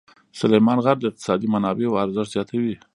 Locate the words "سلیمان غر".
0.39-0.97